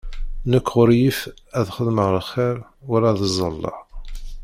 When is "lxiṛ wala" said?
2.19-3.07